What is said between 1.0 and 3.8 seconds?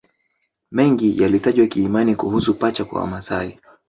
yalitajwa kiimani kuhusu pacha kwa Wamasai